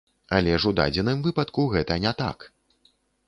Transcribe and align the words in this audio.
Але 0.37 0.55
ж 0.63 0.69
у 0.69 0.73
дадзеным 0.79 1.21
выпадку 1.27 1.67
гэта 1.75 1.99
не 2.05 2.13
так! 2.21 2.49